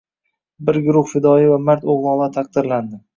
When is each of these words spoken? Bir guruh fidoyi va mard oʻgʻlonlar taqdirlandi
Bir 0.69 0.79
guruh 0.87 1.05
fidoyi 1.11 1.51
va 1.51 1.59
mard 1.67 1.85
oʻgʻlonlar 1.97 2.33
taqdirlandi 2.39 2.99